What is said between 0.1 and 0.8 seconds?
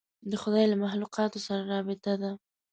د خدای له